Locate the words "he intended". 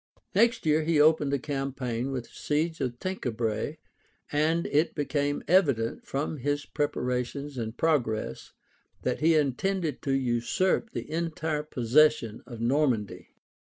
9.19-10.01